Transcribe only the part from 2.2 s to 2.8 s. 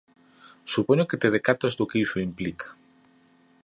implica.